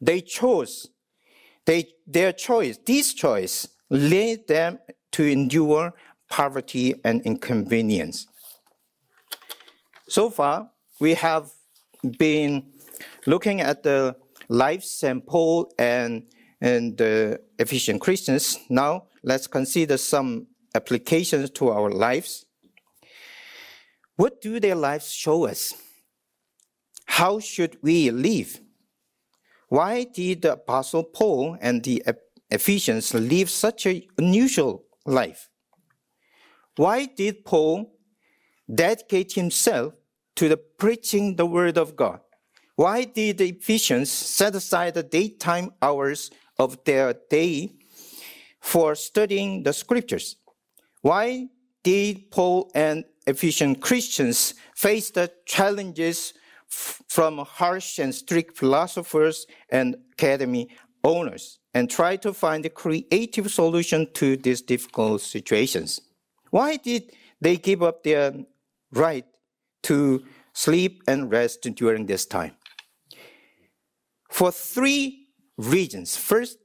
They 0.00 0.20
chose, 0.22 0.88
they, 1.66 1.88
their 2.06 2.32
choice, 2.32 2.78
this 2.78 3.12
choice 3.12 3.68
led 3.90 4.46
them 4.48 4.78
to 5.12 5.24
endure 5.24 5.92
poverty 6.30 6.94
and 7.04 7.20
inconvenience. 7.22 8.26
So 10.08 10.30
far, 10.30 10.70
we 11.00 11.14
have 11.14 11.50
been 12.18 12.72
looking 13.26 13.60
at 13.60 13.82
the 13.82 14.16
lives 14.48 15.02
and 15.02 15.26
Paul 15.26 15.72
and, 15.78 16.24
and 16.60 16.96
the 16.96 17.40
Ephesian 17.58 17.98
Christians. 17.98 18.58
Now, 18.68 19.04
let's 19.22 19.46
consider 19.46 19.98
some 19.98 20.46
applications 20.74 21.50
to 21.50 21.70
our 21.70 21.90
lives. 21.90 22.46
What 24.16 24.40
do 24.40 24.60
their 24.60 24.74
lives 24.74 25.12
show 25.12 25.46
us? 25.46 25.74
How 27.10 27.40
should 27.40 27.76
we 27.82 28.10
live? 28.12 28.60
Why 29.68 30.04
did 30.04 30.42
the 30.42 30.52
Apostle 30.52 31.02
Paul 31.02 31.58
and 31.60 31.82
the 31.82 32.04
Ephesians 32.50 33.12
live 33.12 33.50
such 33.50 33.84
an 33.86 34.02
unusual 34.16 34.84
life? 35.04 35.50
Why 36.76 37.06
did 37.06 37.44
Paul 37.44 37.92
dedicate 38.72 39.32
himself 39.32 39.94
to 40.36 40.48
the 40.48 40.56
preaching 40.56 41.34
the 41.34 41.46
word 41.46 41.76
of 41.76 41.96
God? 41.96 42.20
Why 42.76 43.04
did 43.04 43.38
the 43.38 43.50
Ephesians 43.50 44.08
set 44.10 44.54
aside 44.54 44.94
the 44.94 45.02
daytime 45.02 45.72
hours 45.82 46.30
of 46.58 46.82
their 46.84 47.12
day 47.28 47.72
for 48.60 48.94
studying 48.94 49.64
the 49.64 49.72
scriptures? 49.72 50.36
Why 51.02 51.48
did 51.82 52.30
Paul 52.30 52.70
and 52.72 53.04
Ephesian 53.26 53.74
Christians 53.74 54.54
face 54.76 55.10
the 55.10 55.32
challenges 55.44 56.34
from 56.70 57.38
harsh 57.38 57.98
and 57.98 58.14
strict 58.14 58.56
philosophers 58.56 59.46
and 59.70 59.96
academy 60.12 60.68
owners 61.04 61.58
and 61.74 61.90
try 61.90 62.16
to 62.16 62.32
find 62.32 62.64
a 62.66 62.70
creative 62.70 63.50
solution 63.50 64.06
to 64.14 64.36
these 64.36 64.62
difficult 64.62 65.20
situations. 65.20 66.00
Why 66.50 66.76
did 66.76 67.12
they 67.40 67.56
give 67.56 67.82
up 67.82 68.02
their 68.02 68.34
right 68.92 69.24
to 69.84 70.24
sleep 70.52 71.02
and 71.06 71.30
rest 71.30 71.62
during 71.74 72.06
this 72.06 72.26
time? 72.26 72.52
For 74.30 74.52
three 74.52 75.28
reasons. 75.56 76.16
First, 76.16 76.58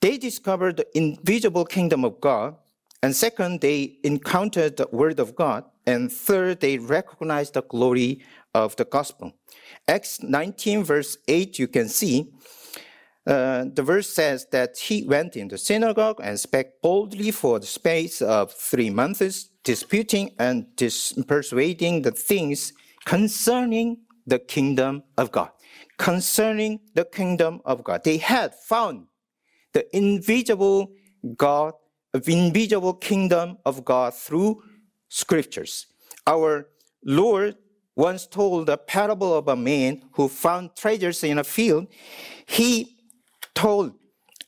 they 0.00 0.18
discovered 0.18 0.76
the 0.76 0.98
invisible 0.98 1.64
kingdom 1.64 2.04
of 2.04 2.20
God. 2.20 2.56
And 3.02 3.14
second, 3.14 3.60
they 3.60 3.98
encountered 4.04 4.76
the 4.76 4.88
word 4.92 5.20
of 5.20 5.34
God. 5.34 5.64
And 5.86 6.10
third, 6.10 6.60
they 6.60 6.78
recognized 6.78 7.54
the 7.54 7.62
glory 7.62 8.22
of 8.54 8.76
the 8.76 8.84
gospel. 8.84 9.32
Acts 9.88 10.22
19, 10.22 10.84
verse 10.84 11.18
8, 11.28 11.58
you 11.58 11.68
can 11.68 11.88
see 11.88 12.32
uh, 13.26 13.64
the 13.72 13.82
verse 13.82 14.10
says 14.10 14.46
that 14.52 14.76
he 14.76 15.04
went 15.04 15.36
in 15.36 15.48
the 15.48 15.56
synagogue 15.56 16.20
and 16.22 16.38
spake 16.38 16.80
boldly 16.82 17.30
for 17.30 17.58
the 17.58 17.66
space 17.66 18.20
of 18.20 18.52
three 18.52 18.90
months, 18.90 19.48
disputing 19.62 20.34
and 20.38 20.66
dis- 20.76 21.14
persuading 21.26 22.02
the 22.02 22.10
things 22.10 22.72
concerning 23.06 23.98
the 24.26 24.38
kingdom 24.38 25.02
of 25.16 25.30
God. 25.30 25.50
Concerning 25.96 26.80
the 26.94 27.04
kingdom 27.04 27.62
of 27.64 27.82
God. 27.82 28.04
They 28.04 28.18
had 28.18 28.54
found 28.54 29.06
the 29.72 29.84
invisible 29.96 30.92
God, 31.36 31.74
the 32.12 32.30
invisible 32.30 32.94
kingdom 32.94 33.56
of 33.64 33.84
God 33.84 34.12
through 34.12 34.62
scriptures. 35.08 35.86
Our 36.26 36.68
Lord 37.04 37.56
once 37.96 38.26
told 38.26 38.68
a 38.68 38.76
parable 38.76 39.34
of 39.34 39.48
a 39.48 39.56
man 39.56 40.02
who 40.12 40.28
found 40.28 40.74
treasures 40.76 41.22
in 41.22 41.38
a 41.38 41.44
field. 41.44 41.86
He 42.46 42.96
told, 43.54 43.94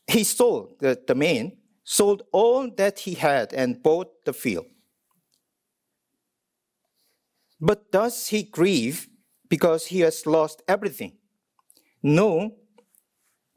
he 0.06 0.24
sold, 0.24 0.74
the, 0.80 1.00
the 1.06 1.14
man 1.14 1.52
sold 1.84 2.22
all 2.32 2.68
that 2.76 3.00
he 3.00 3.14
had 3.14 3.52
and 3.52 3.82
bought 3.82 4.24
the 4.24 4.32
field. 4.32 4.66
But 7.60 7.90
does 7.90 8.26
he 8.28 8.42
grieve 8.42 9.08
because 9.48 9.86
he 9.86 10.00
has 10.00 10.26
lost 10.26 10.62
everything? 10.68 11.12
No. 12.02 12.56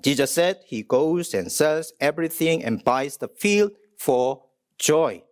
Jesus 0.02 0.32
said 0.32 0.62
he 0.65 0.84
goes 0.84 1.34
and 1.34 1.52
sells 1.52 1.91
everything 1.99 2.63
and 2.63 2.84
buys 2.84 3.17
the 3.17 3.28
field 3.28 3.71
for 3.97 4.45
joy. 4.78 5.23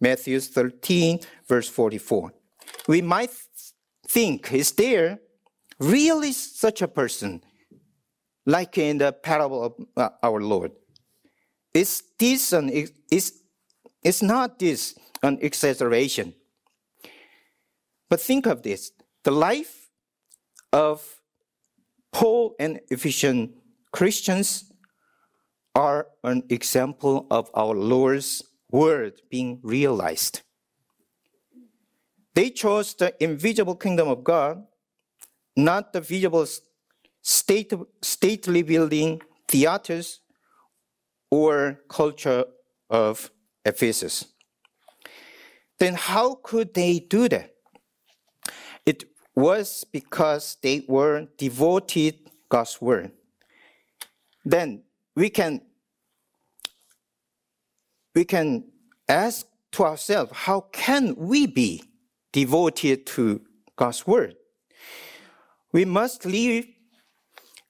Matthew 0.00 0.40
13, 0.40 1.20
verse 1.46 1.68
44. 1.68 2.32
We 2.88 3.02
might 3.02 3.30
think, 4.16 4.50
is 4.50 4.72
there 4.72 5.18
really 5.78 6.32
such 6.32 6.80
a 6.80 6.88
person 6.88 7.42
like 8.46 8.78
in 8.78 8.96
the 8.96 9.12
parable 9.12 9.62
of 9.62 9.74
uh, 9.94 10.08
our 10.22 10.40
Lord? 10.40 10.72
Is 11.74 12.02
this 12.18 12.54
an, 12.54 12.70
is, 13.10 13.42
is 14.02 14.22
not 14.22 14.58
this 14.58 14.98
an 15.22 15.36
exaggeration? 15.42 16.32
But 18.08 18.22
think 18.22 18.46
of 18.46 18.62
this. 18.62 18.90
The 19.22 19.32
life 19.32 19.90
of 20.72 21.20
Paul 22.10 22.54
and 22.58 22.80
Ephesian 22.90 23.52
Christians 23.92 24.72
are 25.74 26.06
an 26.24 26.42
example 26.48 27.26
of 27.30 27.50
our 27.52 27.74
Lord's 27.74 28.42
word 28.70 29.20
being 29.30 29.60
realized. 29.62 30.40
They 32.36 32.50
chose 32.50 32.92
the 32.92 33.14
invisible 33.18 33.74
kingdom 33.74 34.08
of 34.08 34.22
God, 34.22 34.62
not 35.56 35.94
the 35.94 36.02
visible 36.02 36.46
state, 37.22 37.72
stately 38.02 38.62
building, 38.62 39.22
theaters, 39.48 40.20
or 41.30 41.80
culture 41.88 42.44
of 42.90 43.30
Ephesus. 43.64 44.26
Then 45.78 45.94
how 45.94 46.34
could 46.42 46.74
they 46.74 46.98
do 46.98 47.26
that? 47.30 47.54
It 48.84 49.04
was 49.34 49.84
because 49.90 50.58
they 50.62 50.84
were 50.86 51.28
devoted 51.38 52.18
God's 52.50 52.82
word. 52.82 53.12
Then 54.44 54.82
we 55.14 55.30
can 55.30 55.62
we 58.14 58.26
can 58.26 58.64
ask 59.08 59.46
to 59.72 59.84
ourselves, 59.84 60.32
how 60.34 60.60
can 60.72 61.16
we 61.16 61.46
be 61.46 61.82
devoted 62.36 63.06
to 63.06 63.40
God's 63.76 64.06
word. 64.06 64.36
We 65.72 65.86
must 65.86 66.26
live 66.26 66.66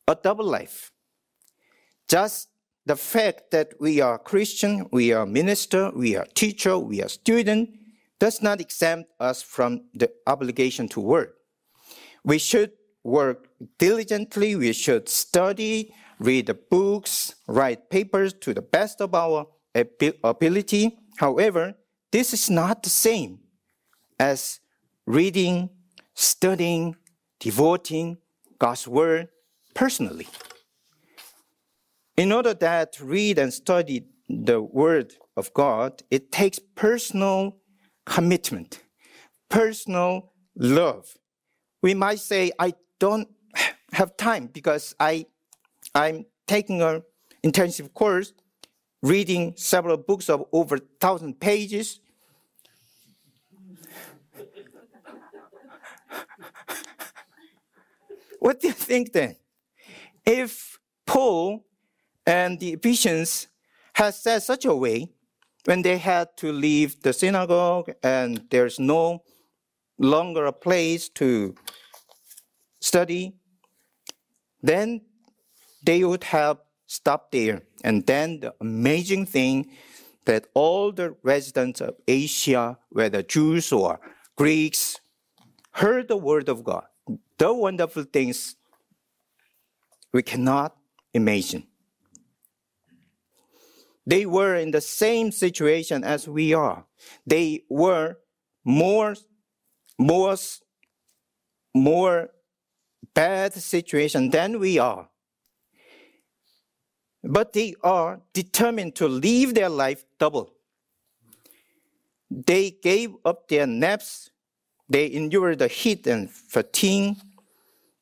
a 0.09 0.17
double 0.17 0.45
life. 0.45 0.91
Just 2.09 2.49
the 2.85 2.97
fact 2.97 3.53
that 3.53 3.75
we 3.79 4.01
are 4.01 4.19
Christian, 4.19 4.89
we 4.91 5.13
are 5.13 5.25
minister, 5.25 5.93
we 5.95 6.17
are 6.17 6.27
teacher, 6.35 6.77
we 6.79 7.01
are 7.01 7.09
student, 7.09 7.71
does 8.19 8.43
not 8.43 8.61
exempt 8.61 9.09
us 9.21 9.41
from 9.41 9.85
the 9.95 10.11
obligation 10.27 10.89
to 10.89 11.01
work. 11.01 11.37
We 12.25 12.39
should 12.39 12.73
work 13.05 13.49
diligently, 13.79 14.57
we 14.57 14.73
should 14.73 15.09
study, 15.09 15.95
read 16.19 16.47
the 16.47 16.55
books, 16.55 17.37
write 17.47 17.89
papers 17.89 18.33
to 18.41 18.53
the 18.53 18.63
best 18.63 19.01
of 19.01 19.15
our 19.15 19.47
ability. 20.25 20.99
However, 21.19 21.75
this 22.11 22.35
is 22.35 22.51
not 22.51 22.83
the 22.83 22.91
same 22.91 23.46
as 24.19 24.61
reading, 25.07 25.71
studying, 26.15 26.97
devoting 27.41 28.19
God's 28.59 28.89
Word 28.89 29.29
personally. 29.75 30.27
In 32.17 32.33
order 32.33 32.55
that 32.55 32.99
read 33.01 33.39
and 33.39 33.53
study 33.53 34.07
the 34.29 34.63
Word 34.63 35.15
of 35.37 35.53
God, 35.53 36.03
it 36.11 36.33
takes 36.33 36.59
personal 36.59 37.57
commitment, 38.07 38.83
personal 39.49 40.33
love. 40.57 41.15
We 41.83 41.95
might 41.95 42.21
say, 42.21 42.53
I 42.59 42.75
don't 42.99 43.29
have 43.93 44.17
time 44.17 44.47
because 44.47 44.95
I, 44.99 45.27
I'm 45.95 46.25
taking 46.47 46.81
a 46.81 47.03
intensive 47.43 47.95
course, 47.95 48.33
reading 49.03 49.55
several 49.57 49.97
books 49.97 50.29
of 50.29 50.45
over 50.53 50.79
thousand 50.79 51.39
pages. 51.39 52.01
What 58.47 58.61
do 58.61 58.69
you 58.69 58.75
think 58.75 59.13
then? 59.13 59.35
If 60.25 60.79
Paul 61.05 61.67
and 62.25 62.61
the 62.61 62.75
Ephesians 62.75 63.49
had 63.93 64.15
said 64.15 64.41
such 64.45 64.65
a 64.65 64.73
way, 64.73 65.09
when 65.65 65.83
they 65.83 65.99
had 65.99 66.37
to 66.37 66.53
leave 66.53 67.03
the 67.03 67.13
synagogue 67.13 67.91
and 68.05 68.45
there's 68.51 68.79
no 68.79 69.25
longer 69.99 70.47
a 70.47 70.53
place 70.53 71.09
to 71.19 71.57
study, 72.79 73.35
then 74.63 75.01
they 75.83 76.05
would 76.05 76.23
have 76.23 76.59
stopped 76.87 77.33
there. 77.33 77.63
And 77.83 78.07
then 78.07 78.39
the 78.39 78.55
amazing 78.61 79.27
thing 79.27 79.73
that 80.25 80.47
all 80.55 80.93
the 80.93 81.17
residents 81.25 81.81
of 81.81 81.97
Asia, 82.07 82.79
whether 82.91 83.25
Jews 83.25 83.73
or 83.73 83.99
Greeks, 84.37 85.01
heard 85.73 86.07
the 86.07 86.17
word 86.17 86.49
of 86.49 86.63
God. 86.63 86.85
The 87.39 87.53
wonderful 87.53 88.05
things 88.05 88.57
we 90.13 90.23
cannot 90.23 90.77
imagine. 91.13 91.67
They 94.07 94.25
were 94.25 94.55
in 94.55 94.71
the 94.71 94.81
same 94.81 95.33
situation 95.33 96.05
as 96.05 96.29
we 96.29 96.55
are. 96.55 96.87
They 97.27 97.65
were 97.69 98.19
more, 98.65 99.17
more, 99.99 100.37
more 101.75 102.31
bad 103.15 103.53
situation 103.55 104.31
than 104.31 104.61
we 104.61 104.79
are. 104.79 105.09
But 107.25 107.53
they 107.53 107.75
are 107.83 108.21
determined 108.33 108.95
to 108.97 109.09
live 109.09 109.55
their 109.55 109.69
life 109.69 110.05
double. 110.19 110.55
They 112.31 112.71
gave 112.71 113.15
up 113.25 113.49
their 113.49 113.67
naps. 113.67 114.31
They 114.89 115.13
endure 115.13 115.57
the 115.57 115.69
heat 115.69 116.07
and 116.07 116.31
fatigue. 116.31 117.17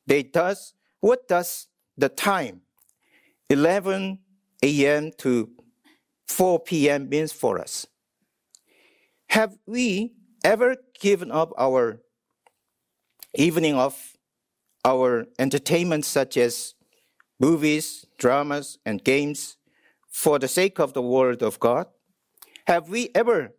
They 0.07 0.23
does 0.23 0.73
what 0.99 1.27
does 1.27 1.67
the 1.97 2.09
time 2.09 2.61
11 3.49 4.19
a.m. 4.63 5.11
to 5.19 5.49
4 6.27 6.59
p.m. 6.61 7.09
means 7.09 7.31
for 7.31 7.59
us. 7.59 7.85
Have 9.29 9.57
we 9.65 10.13
ever 10.43 10.77
given 10.99 11.31
up 11.31 11.53
our 11.57 12.01
evening 13.35 13.75
of 13.75 14.13
our 14.83 15.25
entertainment, 15.37 16.05
such 16.05 16.37
as 16.37 16.73
movies, 17.39 18.05
dramas, 18.17 18.77
and 18.85 19.03
games, 19.03 19.57
for 20.09 20.39
the 20.39 20.47
sake 20.47 20.79
of 20.79 20.93
the 20.93 21.01
Word 21.01 21.41
of 21.41 21.59
God? 21.59 21.87
Have 22.67 22.89
we 22.89 23.09
ever 23.13 23.53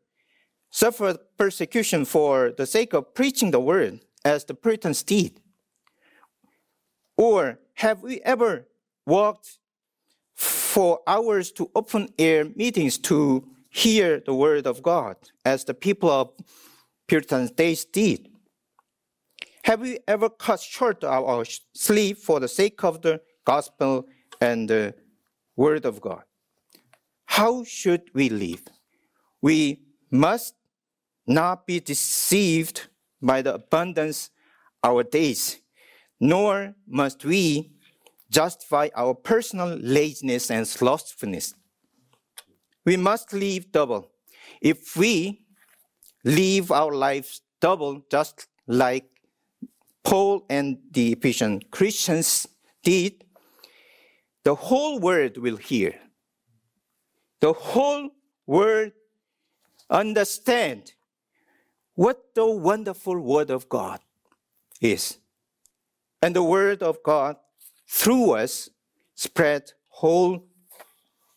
suffered 0.70 1.18
persecution 1.38 2.04
for 2.04 2.52
the 2.56 2.66
sake 2.66 2.92
of 2.92 3.14
preaching 3.14 3.50
the 3.50 3.60
Word, 3.60 4.00
as 4.24 4.44
the 4.44 4.54
Puritans 4.54 5.02
did? 5.02 5.40
Or 7.16 7.58
have 7.74 8.02
we 8.02 8.20
ever 8.22 8.66
walked 9.06 9.58
for 10.34 11.00
hours 11.06 11.50
to 11.52 11.70
open 11.74 12.08
air 12.18 12.44
meetings 12.56 12.98
to 12.98 13.48
hear 13.70 14.20
the 14.20 14.34
word 14.34 14.66
of 14.66 14.82
God, 14.82 15.16
as 15.44 15.64
the 15.64 15.74
people 15.74 16.10
of 16.10 16.32
Puritan 17.06 17.46
days 17.54 17.84
did? 17.84 18.28
Have 19.64 19.80
we 19.80 19.98
ever 20.06 20.28
cut 20.28 20.60
short 20.60 21.02
our 21.04 21.44
sleep 21.74 22.18
for 22.18 22.40
the 22.40 22.48
sake 22.48 22.84
of 22.84 23.02
the 23.02 23.20
gospel 23.44 24.06
and 24.40 24.68
the 24.68 24.94
word 25.56 25.84
of 25.84 26.00
God? 26.00 26.22
How 27.24 27.64
should 27.64 28.02
we 28.14 28.28
live? 28.28 28.62
We 29.42 29.80
must 30.16 30.54
not 31.26 31.66
be 31.66 31.80
deceived 31.80 32.88
by 33.20 33.42
the 33.42 33.54
abundance 33.54 34.30
our 34.82 35.02
days, 35.02 35.60
nor 36.20 36.74
must 36.86 37.24
we 37.24 37.72
justify 38.30 38.88
our 38.94 39.14
personal 39.14 39.76
laziness 39.80 40.50
and 40.50 40.66
slothfulness. 40.66 41.54
We 42.84 42.96
must 42.96 43.32
live 43.32 43.72
double. 43.72 44.10
If 44.60 44.96
we 44.96 45.44
live 46.24 46.70
our 46.70 46.92
lives 46.92 47.40
double, 47.60 48.02
just 48.10 48.46
like 48.66 49.06
Paul 50.04 50.46
and 50.48 50.78
the 50.92 51.12
Ephesian 51.12 51.62
Christians 51.70 52.46
did, 52.82 53.24
the 54.44 54.54
whole 54.54 55.00
world 55.00 55.36
will 55.38 55.56
hear. 55.56 55.98
The 57.40 57.52
whole 57.52 58.10
world 58.46 58.92
understand 59.90 60.92
what 61.94 62.34
the 62.34 62.46
wonderful 62.46 63.18
word 63.18 63.50
of 63.50 63.68
God 63.68 64.00
is. 64.80 65.18
And 66.22 66.34
the 66.34 66.42
word 66.42 66.82
of 66.82 67.02
God 67.02 67.36
through 67.88 68.32
us 68.32 68.68
spread 69.14 69.72
whole 69.88 70.44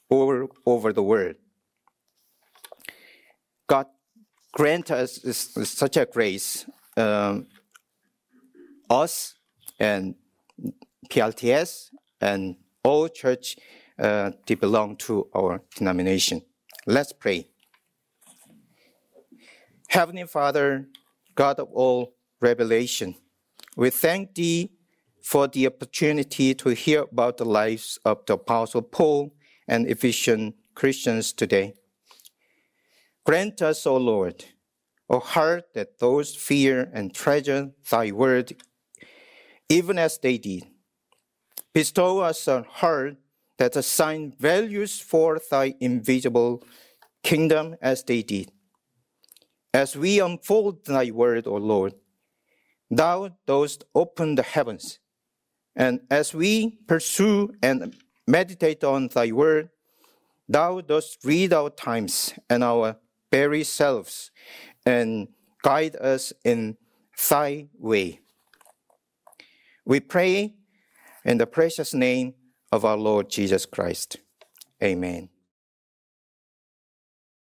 over, 0.09 0.47
over 0.65 0.91
the 0.93 1.03
world. 1.03 1.35
God 3.67 3.85
grant 4.51 4.91
us 4.91 5.21
such 5.63 5.97
a 5.97 6.05
grace, 6.05 6.65
um, 6.97 7.47
us 8.89 9.35
and 9.79 10.15
PLTS 11.09 11.89
and 12.19 12.55
all 12.83 13.07
church 13.07 13.57
uh, 13.99 14.31
to 14.45 14.55
belong 14.55 14.95
to 14.97 15.27
our 15.35 15.61
denomination. 15.75 16.41
Let's 16.85 17.13
pray. 17.13 17.47
Heavenly 19.89 20.25
Father, 20.25 20.87
God 21.33 21.57
of 21.59 21.69
all 21.73 22.13
revelation, 22.39 23.15
we 23.75 23.89
thank 23.89 24.35
Thee 24.35 24.69
for 25.23 25.47
the 25.47 25.65
opportunity 25.65 26.53
to 26.53 26.69
hear 26.69 27.01
about 27.11 27.37
the 27.37 27.45
lives 27.45 27.97
of 28.05 28.23
the 28.27 28.33
Apostle 28.33 28.83
Paul 28.83 29.33
and 29.67 29.87
Ephesian 29.87 30.53
Christians 30.75 31.33
today. 31.33 31.73
Grant 33.25 33.63
us, 33.63 33.87
O 33.87 33.97
Lord, 33.97 34.45
a 35.09 35.17
heart 35.17 35.73
that 35.73 35.97
those 35.97 36.35
fear 36.35 36.91
and 36.93 37.11
treasure 37.11 37.71
thy 37.89 38.11
word 38.11 38.61
even 39.69 39.97
as 39.97 40.19
they 40.19 40.37
did. 40.37 40.65
Bestow 41.73 42.19
us 42.19 42.47
a 42.47 42.61
heart 42.61 43.17
that 43.57 43.75
assign 43.75 44.35
values 44.39 44.99
for 44.99 45.39
thy 45.49 45.73
invisible 45.79 46.63
kingdom 47.23 47.75
as 47.81 48.03
they 48.03 48.21
did. 48.21 48.51
As 49.73 49.95
we 49.95 50.19
unfold 50.19 50.85
thy 50.85 51.11
word, 51.11 51.47
O 51.47 51.55
Lord, 51.55 51.93
thou 52.89 53.29
dost 53.45 53.83
open 53.93 54.35
the 54.35 54.43
heavens 54.43 54.99
and 55.79 56.01
as 56.11 56.33
we 56.33 56.77
pursue 56.87 57.53
and 57.63 57.95
meditate 58.27 58.83
on 58.83 59.07
thy 59.07 59.31
word, 59.31 59.69
thou 60.47 60.81
dost 60.81 61.19
read 61.23 61.53
our 61.53 61.69
times 61.69 62.33
and 62.49 62.63
our 62.65 62.97
very 63.31 63.63
selves 63.63 64.29
and 64.85 65.29
guide 65.63 65.95
us 65.95 66.33
in 66.43 66.75
thy 67.29 67.67
way. 67.77 68.19
We 69.85 70.01
pray 70.01 70.55
in 71.23 71.37
the 71.37 71.47
precious 71.47 71.93
name 71.93 72.33
of 72.73 72.83
our 72.83 72.97
Lord 72.97 73.29
Jesus 73.29 73.65
Christ. 73.65 74.17
Amen. 74.83 75.29